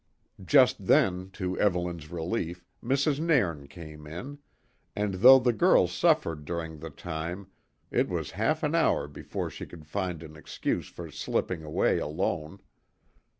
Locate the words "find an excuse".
9.85-10.87